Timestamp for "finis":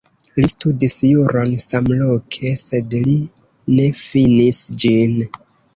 4.05-4.65